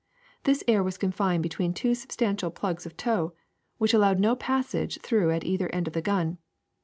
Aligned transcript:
This 0.45 0.63
air 0.67 0.81
was 0.81 0.97
confined 0.97 1.43
between 1.43 1.75
two 1.75 1.93
substantial 1.93 2.49
plugs 2.49 2.87
of 2.87 2.97
tow, 2.97 3.33
which 3.77 3.93
allowed 3.93 4.19
no 4.19 4.35
passage 4.35 4.99
through 5.03 5.29
at 5.29 5.43
either 5.43 5.69
end 5.69 5.85
of 5.85 5.93
the 5.93 6.01
gun. 6.01 6.39